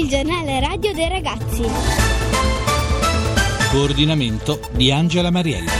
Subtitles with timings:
[0.00, 1.62] il giornale radio dei ragazzi.
[3.70, 5.70] Coordinamento di Angela Mariella.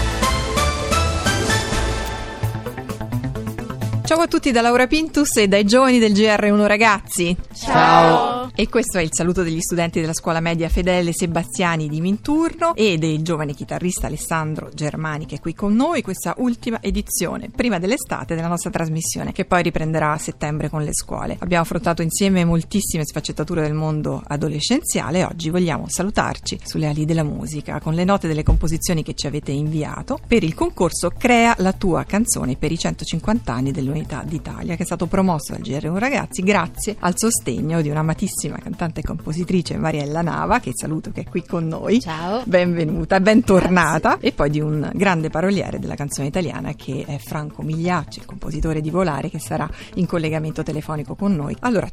[4.05, 7.35] Ciao a tutti da Laura Pintus e dai giovani del GR1 Ragazzi.
[7.55, 8.30] Ciao.
[8.61, 12.99] E questo è il saluto degli studenti della scuola media Fedele Sebastiani di Minturno e
[12.99, 18.35] del giovane chitarrista Alessandro Germani che è qui con noi, questa ultima edizione, prima dell'estate,
[18.35, 21.39] della nostra trasmissione, che poi riprenderà a settembre con le scuole.
[21.39, 27.25] Abbiamo affrontato insieme moltissime sfaccettature del mondo adolescenziale e oggi vogliamo salutarci sulle ali della
[27.25, 31.73] musica con le note delle composizioni che ci avete inviato per il concorso Crea la
[31.73, 36.43] tua canzone per i 150 anni dell'Unità d'Italia che è stato promosso dal GR1 Ragazzi
[36.43, 41.45] grazie al sostegno di un'amatissima cantante e compositrice Mariella Nava che saluto che è qui
[41.45, 42.01] con noi.
[42.01, 42.43] Ciao.
[42.45, 44.19] Benvenuta, bentornata.
[44.21, 48.81] E poi di un grande paroliere della canzone italiana che è Franco Migliacci, il compositore
[48.81, 51.57] di Volare che sarà in collegamento telefonico con noi.
[51.61, 51.89] Allora,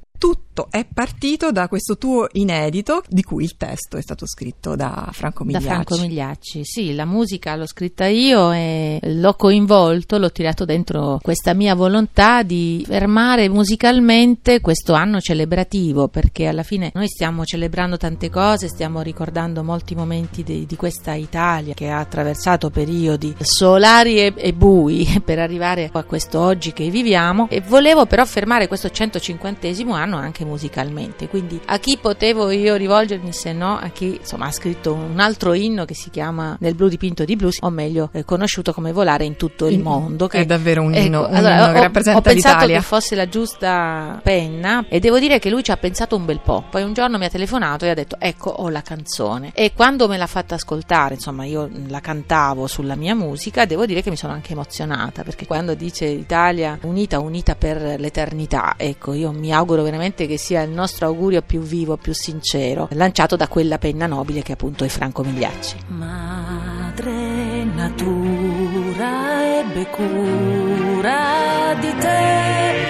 [0.58, 5.10] tutto è partito da questo tuo inedito di cui il testo è stato scritto da
[5.12, 5.66] Franco Da Migliacci.
[5.68, 11.54] Franco Migliacci, sì, la musica l'ho scritta io e l'ho coinvolto, l'ho tirato dentro questa
[11.54, 18.30] mia volontà di fermare musicalmente questo anno celebrativo, perché alla fine noi stiamo celebrando tante
[18.30, 24.34] cose, stiamo ricordando molti momenti di, di questa Italia che ha attraversato periodi solari e,
[24.36, 29.66] e bui per arrivare a questo oggi che viviamo e volevo però fermare questo 150
[29.92, 34.52] anno anche musicalmente, quindi a chi potevo io rivolgermi se no a chi insomma ha
[34.52, 38.24] scritto un altro inno che si chiama Nel blu dipinto di blues, o meglio eh,
[38.24, 40.30] conosciuto come Volare in tutto il mondo.
[40.30, 42.78] è davvero un inno- un allora, inno che ho- rappresenta Ho pensato l'Italia.
[42.80, 46.40] che fosse la giusta penna e devo dire che lui ci ha pensato un bel
[46.44, 46.64] po'.
[46.70, 50.08] Poi un giorno mi ha telefonato e ha detto ecco ho la canzone e quando
[50.08, 54.16] me l'ha fatta ascoltare, insomma io la cantavo sulla mia musica, devo dire che mi
[54.18, 59.84] sono anche emozionata perché quando dice Italia unita, unita per l'eternità, ecco io mi auguro
[59.84, 64.42] veramente che sia il nostro augurio più vivo, più sincero, lanciato da quella penna nobile
[64.42, 65.76] che appunto è Franco Migliacci.
[65.88, 72.86] Madre natura ebbe cura di te,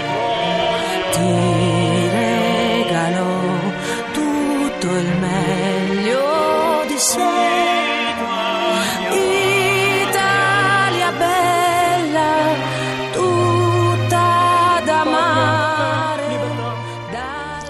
[1.12, 3.40] ti regalò
[4.13, 7.56] tutto il meglio di sé.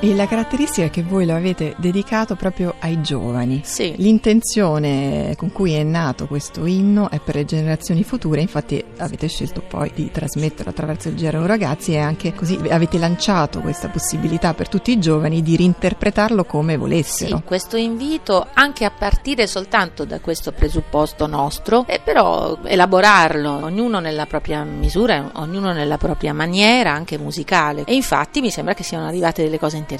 [0.08, 3.60] E la caratteristica è che voi lo avete dedicato proprio ai giovani.
[3.66, 3.94] Sì.
[3.98, 9.62] L'intenzione con cui è nato questo inno è per le generazioni future, infatti avete scelto
[9.68, 14.70] poi di trasmetterlo attraverso il GR1 Ragazzi e anche così avete lanciato questa possibilità per
[14.70, 17.42] tutti i giovani di reinterpretarlo come Sì, volessero.
[17.44, 24.26] questo invito anche a partire soltanto da questo presupposto nostro e però elaborarlo ognuno nella
[24.26, 29.44] propria misura, ognuno nella propria maniera anche musicale e infatti mi sembra che siano arrivate
[29.44, 29.96] delle cose interessanti,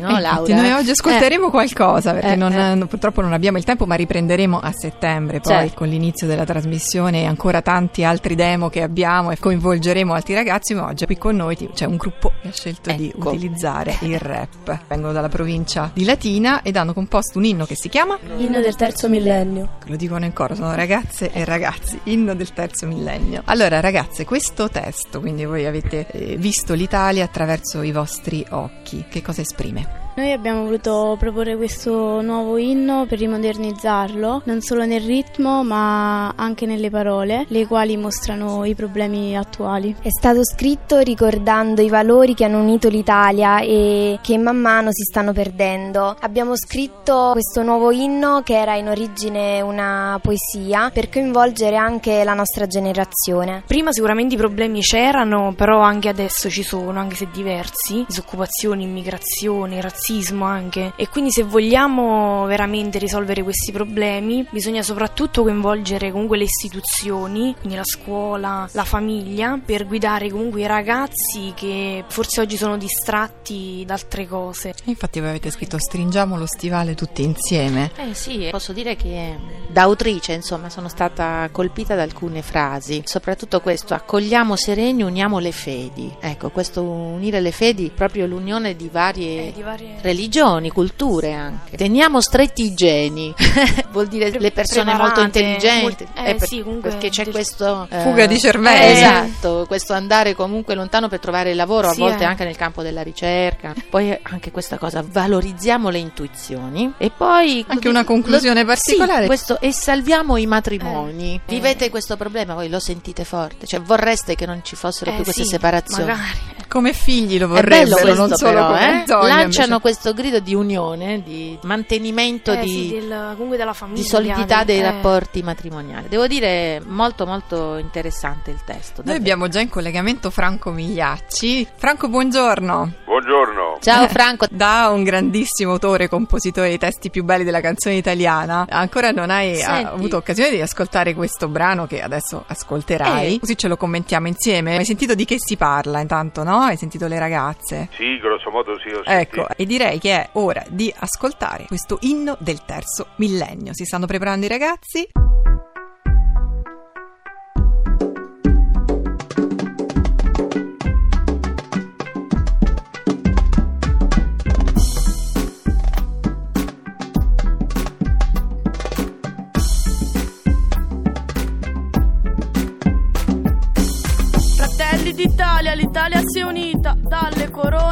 [0.00, 0.54] no Eh, infatti Laura?
[0.56, 2.86] noi oggi ascolteremo qualcosa perché eh, non- eh.
[2.86, 5.74] purtroppo non abbiamo il tempo, ma riprenderemo a settembre poi Certo.
[5.76, 10.74] con l'inizio della trasmissione e ancora tanti altri demo che abbiamo e coinvolgeremo altri ragazzi.
[10.74, 13.28] Ma oggi qui con noi c'è un gruppo che ha scelto di Ecco.
[13.30, 14.78] utilizzare il rap.
[14.88, 18.74] Vengono dalla provincia di Latina ed hanno composto un inno che si chiama, Inno del
[18.76, 19.78] terzo millennio.
[19.86, 23.42] lo dicono in coro, sono ragazze e ragazzi, inno del terzo millennio.
[23.46, 29.21] Allora ragazze, questo testo, quindi voi avete eh, visto l'Italia attraverso i vostri occhi, che
[29.22, 30.01] cosa esprime?
[30.14, 36.66] Noi abbiamo voluto proporre questo nuovo inno per rimodernizzarlo, non solo nel ritmo ma anche
[36.66, 39.96] nelle parole, le quali mostrano i problemi attuali.
[40.02, 45.02] È stato scritto ricordando i valori che hanno unito l'Italia e che man mano si
[45.02, 46.14] stanno perdendo.
[46.20, 52.34] Abbiamo scritto questo nuovo inno che era in origine una poesia per coinvolgere anche la
[52.34, 53.62] nostra generazione.
[53.66, 59.80] Prima sicuramente i problemi c'erano, però anche adesso ci sono, anche se diversi, disoccupazione, immigrazione,
[59.80, 60.00] razzismo
[60.40, 60.92] anche.
[60.96, 67.76] E quindi se vogliamo veramente risolvere questi problemi, bisogna soprattutto coinvolgere comunque le istituzioni, quindi
[67.76, 73.94] la scuola, la famiglia, per guidare comunque i ragazzi che forse oggi sono distratti da
[73.94, 74.74] altre cose.
[74.84, 77.90] Infatti voi avete scritto stringiamo lo stivale tutti insieme.
[77.96, 79.36] Eh sì, posso dire che
[79.68, 85.52] da autrice, insomma, sono stata colpita da alcune frasi, soprattutto questo, accogliamo sereni, uniamo le
[85.52, 86.14] fedi.
[86.20, 91.76] Ecco, questo unire le fedi, proprio l'unione di varie, Eh, di varie- religioni, culture anche.
[91.76, 93.32] Teniamo stretti i geni,
[93.92, 97.86] vuol dire le persone molto intelligenti, molti- eh, per- sì, comunque perché c'è questo...
[97.90, 98.84] eh, Fuga di cervelli.
[98.84, 102.26] eh, esatto, questo andare comunque lontano per trovare lavoro, a Sì, volte eh.
[102.26, 103.74] anche nel campo della ricerca.
[103.88, 107.64] Poi anche questa cosa, valorizziamo le intuizioni e poi...
[107.68, 109.20] Anche una conclusione Lo- particolare.
[109.22, 111.34] Sì, questo, e salviamo i matrimoni.
[111.34, 111.40] Eh.
[111.46, 115.24] Vivete questo problema, voi lo sentite forte, cioè vorreste che non ci fossero Eh, più
[115.24, 116.04] queste sì, separazioni.
[116.10, 116.38] Magari.
[116.72, 119.06] Come figli lo vorrebbero, questo non solo però, come eh?
[119.06, 119.80] sogno, Lanciano invece.
[119.82, 124.00] questo grido di unione, di mantenimento Eh, di, sì, del- comunque della famiglia.
[124.00, 124.82] di solidità dei eh.
[124.82, 126.08] rapporti matrimoniali.
[126.08, 129.02] Devo dire molto molto interessante il testo.
[129.02, 129.18] Noi davvero.
[129.18, 131.66] abbiamo già in collegamento Franco Migliacci.
[131.76, 132.92] Franco, buongiorno.
[133.04, 133.76] Buongiorno.
[133.80, 139.10] Ciao Franco, Da un grandissimo autore compositore dei testi più belli della canzone italiana, ancora
[139.10, 139.84] non hai Senti.
[139.92, 143.38] avuto occasione di ascoltare questo brano che adesso ascolterai, Eh.
[143.40, 144.78] così ce lo commentiamo insieme.
[144.78, 146.60] Hai sentito di che si parla intanto, no?
[146.66, 147.88] Hai sentito le ragazze?
[147.92, 149.48] Sì, grosso modo sì, ho Ecco, sentito.
[149.56, 153.74] e direi che è ora di ascoltare questo inno del terzo millennio.
[153.74, 155.08] Si stanno preparando i ragazzi?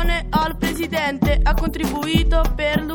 [0.00, 2.89] Corone al presidente, ha contribuito per.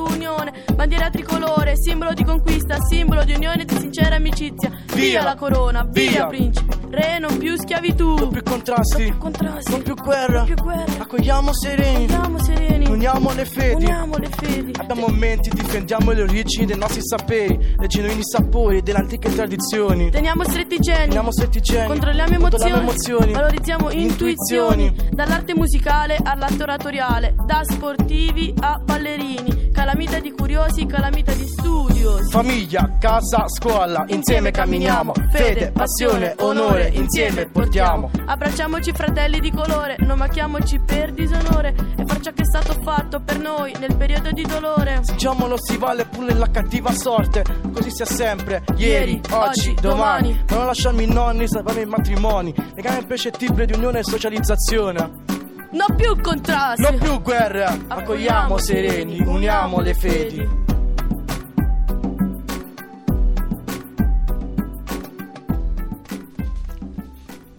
[0.86, 4.70] Bandiera tricolore, simbolo di conquista, simbolo di unione e di sincera amicizia.
[4.94, 6.28] Via la corona, via, Via.
[6.28, 8.14] principe, re non più schiavitù.
[8.14, 10.38] Non più contrasti, Non più contrasti, non più guerra.
[10.38, 11.02] non più guerra.
[11.02, 13.74] Accogliamo sereni, Andiamo sereni, uniamo le fedi.
[13.84, 14.72] uniamo le fedi.
[14.78, 20.12] Abbiamo menti, difendiamo le origini dei nostri saperi, dei genuini sapori delle antiche tradizioni.
[20.12, 24.84] Teniamo stretti geni, Teniamo stretti geni, controlliamo emozioni, emozioni, valorizziamo intuizioni.
[24.86, 25.10] intuizioni.
[25.16, 29.55] Dall'arte musicale all'atto oratoriale, da sportivi a ballerini,
[29.96, 32.30] calamita di curiosi, calamita di studiosi.
[32.30, 35.14] Famiglia, casa, scuola, insieme camminiamo.
[35.32, 38.12] Fede, passione, onore, insieme portiamo.
[38.26, 43.22] Abbracciamoci fratelli di colore, non macchiamoci per disonore e far ciò che è stato fatto
[43.22, 45.00] per noi nel periodo di dolore.
[45.06, 50.34] Diciamolo si vale pure la cattiva sorte, così sia sempre, ieri, oggi, domani.
[50.34, 50.44] domani.
[50.50, 55.35] Ma non lasciarmi i nonni, salvare i matrimoni, legame imprescettibile di unione e socializzazione.
[55.76, 56.82] No più contrasti.
[56.82, 60.48] Non più guerre, accogliamo sereni, uniamo le fedi.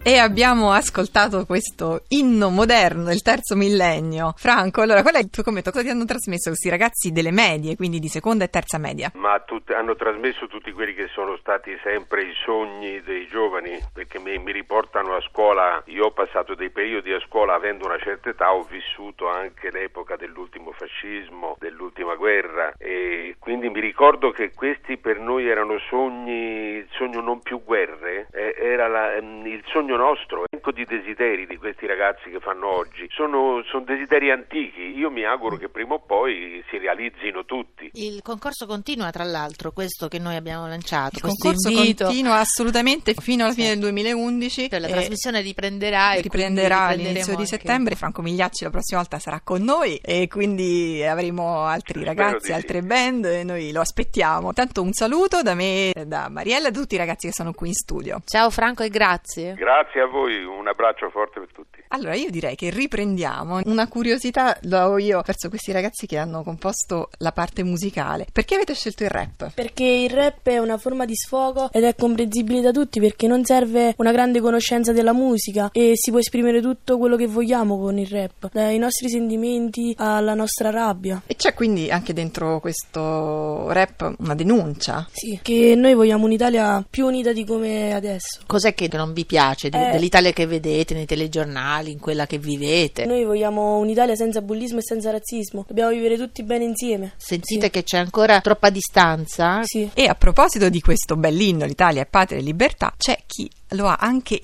[0.07, 4.31] E abbiamo ascoltato questo inno moderno del terzo millennio.
[4.37, 5.69] Franco, allora qual è il tuo commento?
[5.69, 9.11] Cosa ti hanno trasmesso questi ragazzi delle medie, quindi di seconda e terza media?
[9.15, 14.17] Ma tut- hanno trasmesso tutti quelli che sono stati sempre i sogni dei giovani, perché
[14.17, 18.29] mi, mi riportano a scuola, io ho passato dei periodi a scuola avendo una certa
[18.29, 24.95] età, ho vissuto anche l'epoca dell'ultimo fascismo, dell'ultima guerra e quindi mi ricordo che questi
[24.95, 29.95] per noi erano sogni, il sogno non più guerre, eh, era la- ehm, il sogno
[29.97, 35.09] nostro, elenco di desideri di questi ragazzi che fanno oggi, sono, sono desideri antichi, io
[35.09, 37.89] mi auguro che prima o poi si realizzino tutti.
[37.93, 42.05] il concorso continua tra l'altro, questo che noi abbiamo lanciato, Il concorso invito.
[42.05, 43.71] continua assolutamente fino alla fine Sì.
[43.73, 44.69] del 2011.
[44.69, 47.95] Cioè, la trasmissione riprenderà e riprenderà all'inizio di anche- settembre.
[47.95, 52.45] Franco Migliacci la prossima volta sarà con noi e quindi avremo altri Spero ragazzi, di
[52.45, 52.51] sì.
[52.53, 54.53] altre band e noi lo aspettiamo.
[54.53, 57.69] Tanto un saluto da me, da Mariella e da tutti i ragazzi che sono qui
[57.69, 58.21] in studio.
[58.25, 59.53] Ciao Franco e grazie.
[59.53, 61.79] Grazie a voi, un abbraccio forte per tutti.
[61.89, 63.61] Allora io direi che riprendiamo.
[63.65, 68.25] Una curiosità la ho io verso questi ragazzi che hanno composto la parte musicale.
[68.31, 69.51] Perché avete scelto il rap?
[69.53, 73.43] Perché il rap è una forma di sfogo ed è comprensibile da tutti perché non
[73.45, 77.97] serve una grande conoscenza della musica e si può esprimere tutto quello che vogliamo con
[77.97, 81.21] il rap, dai nostri sentimenti alla nostra rabbia.
[81.27, 85.07] E c'è quindi anche dentro questo rap una denuncia.
[85.11, 88.41] Sì, che noi vogliamo un'Italia più unita di come adesso.
[88.45, 89.91] Cos'è che non vi piace Eh.
[89.91, 93.05] dell'Italia che vedete nei telegiornali, in quella che vivete?
[93.05, 95.65] Noi vogliamo un'Italia senza bullismo e senza razzismo.
[95.67, 97.13] Dobbiamo vivere tutti bene insieme.
[97.17, 97.69] Sentite Sì.
[97.71, 99.61] che c'è ancora troppa distanza?
[99.63, 99.89] Sì.
[99.93, 103.97] E a proposito di questo bell'inno, l'Italia è patria e libertà, c'è chi lo ha
[103.99, 104.37] anche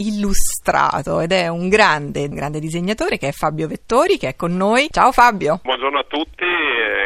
[0.44, 4.56] illustrato ed è un grande, un grande disegnatore che è Fabio Vettori che è con
[4.56, 4.88] noi.
[4.92, 5.62] Ciao Fabio!
[5.64, 6.44] Buongiorno a tutti,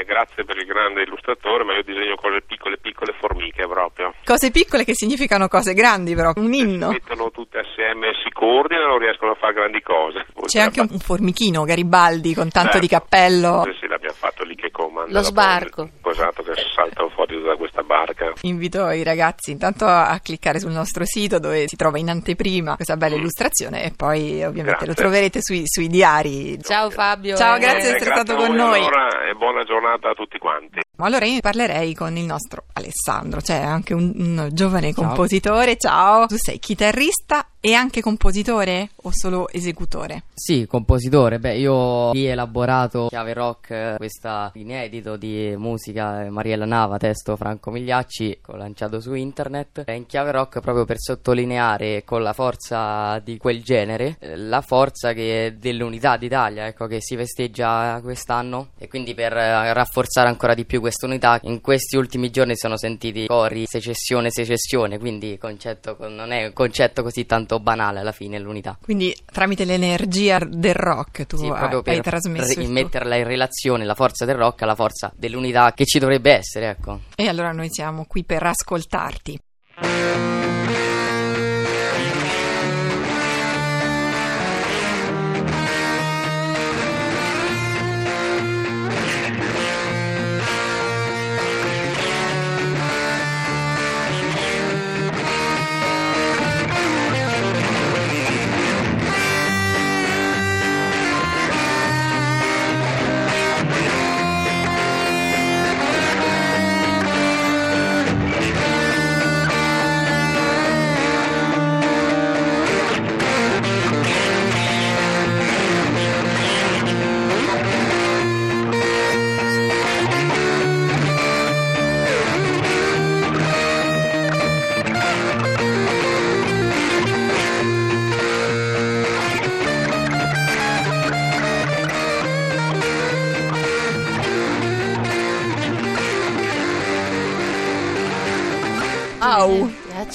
[0.06, 4.14] grazie per il grande illustratore, ma io disegno cose piccole, piccole formiche proprio.
[4.26, 6.90] Cose piccole che significano cose grandi però, un Si inno.
[6.90, 10.26] mettono tutte assieme, si coordinano, riescono a fare grandi cose.
[10.46, 12.80] C'è anche un formichino Garibaldi con tanto Certo.
[12.80, 13.64] di cappello.
[13.66, 15.12] Sì, sì, l'abbiamo fatto lì che comanda.
[15.12, 15.82] Lo sbarco.
[15.84, 18.32] il- Esatto, che saltano fuori da questa barca.
[18.42, 22.96] Invito i ragazzi intanto a cliccare sul nostro sito dove si trova in anteprima questa
[22.98, 24.66] bella illustrazione e poi ovviamente Mm.
[24.68, 24.88] Grazie.
[24.88, 26.58] lo troverete sui, sui diari.
[26.62, 27.36] Ciao Fabio.
[27.36, 28.80] Ciao, eh, grazie di essere grazie stato con noi.
[28.80, 30.80] Allora, e buona giornata a tutti quanti.
[30.98, 35.78] Ma Allora io parlerei con il nostro Alessandro, cioè anche un, un giovane compositore.
[35.78, 40.24] Ciao, tu sei chitarrista E anche compositore o solo esecutore?
[40.34, 41.38] Sì, compositore.
[41.38, 48.40] Beh, io ho elaborato Chiave Rock, questo inedito di musica Mariella Nava, testo Franco Migliacci,
[48.54, 49.84] lanciato su internet.
[49.84, 55.12] È in Chiave Rock proprio per sottolineare con la forza di quel genere la forza
[55.12, 61.06] dell'unità d'Italia, ecco, che si festeggia quest'anno e quindi per rafforzare ancora di più questa
[61.06, 66.54] unità in questi ultimi giorni sono sentiti cori secessione secessione, quindi concetto, non è un
[66.54, 68.78] concetto così tanto banale alla fine l'unità.
[68.82, 73.86] Quindi tramite l'energia del rock tu sì, hai, per hai trasmesso r- metterla in relazione
[73.86, 77.02] la forza del rock alla forza dell'unità che ci dovrebbe essere, ecco.
[77.16, 79.40] E allora noi siamo qui per ascoltarti.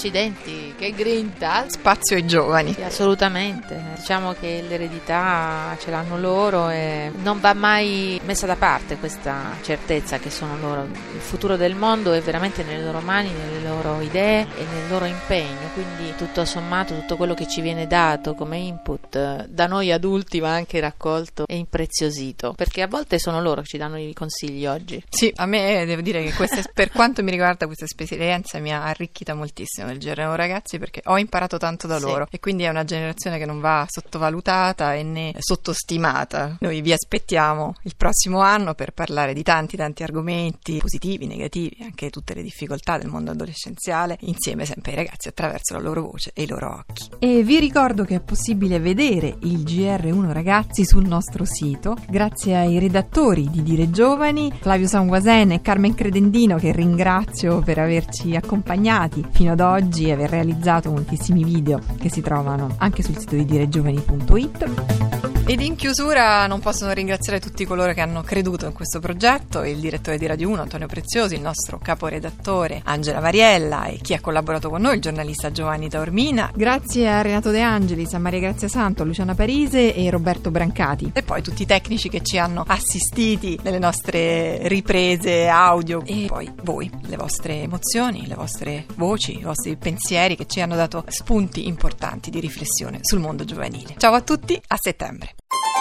[0.05, 1.67] Accidenti, che grinta!
[1.69, 2.73] Spazio ai giovani.
[2.73, 3.81] Sì, assolutamente.
[3.95, 10.19] Diciamo che l'eredità ce l'hanno loro e non va mai messa da parte questa certezza
[10.19, 10.83] che sono loro.
[10.83, 15.05] Il futuro del mondo è veramente nelle loro mani, nelle loro idee e nel loro
[15.05, 15.71] impegno.
[15.73, 20.51] Quindi tutto sommato, tutto quello che ci viene dato come input da noi adulti va
[20.51, 22.55] anche raccolto e impreziosito.
[22.57, 25.01] Perché a volte sono loro che ci danno i consigli oggi.
[25.09, 28.83] Sì, a me devo dire che questa, per quanto mi riguarda questa esperienza mi ha
[28.83, 30.35] arricchita moltissimo nel Gerano
[30.73, 32.05] Ragazzi perché ho imparato tanto da Sì.
[32.05, 36.57] loro e quindi è una generazione che non va sottovalutata e né sottostimata.
[36.61, 42.11] Noi vi aspettiamo il prossimo anno per parlare di tanti tanti argomenti positivi, negativi, anche
[42.11, 46.43] tutte le difficoltà del mondo adolescenziale, insieme sempre ai ragazzi attraverso la loro voce e
[46.43, 47.09] i loro occhi.
[47.19, 52.79] E vi ricordo che è possibile vedere il GR1 Ragazzi sul nostro sito grazie ai
[52.79, 59.53] redattori di Dire Giovani, Flavio Sanguasen e Carmen Credendino che ringrazio per averci accompagnati fino
[59.53, 60.61] ad oggi e aver realizzato
[60.91, 65.22] moltissimi video che si trovano anche sul sito di diregiovani.it.
[65.53, 69.63] Ed in chiusura non posso non ringraziare tutti coloro che hanno creduto in questo progetto,
[69.65, 74.21] il direttore di Radio 1 Antonio Preziosi, il nostro caporedattore Angela Mariella e chi ha
[74.23, 76.51] collaborato con noi, il giornalista Giovanni Taormina.
[76.55, 81.11] Grazie a Renato De Angelis, a Maria Grazia Santo, Luciana Parise e Roberto Brancati.
[81.13, 86.51] E poi tutti i tecnici che ci hanno assistiti nelle nostre riprese audio e poi
[86.63, 91.67] voi, le vostre emozioni, le vostre voci, i vostri pensieri che ci hanno dato spunti
[91.67, 93.97] importanti di riflessione sul mondo giovanile.
[93.99, 95.35] Ciao a tutti, a settembre.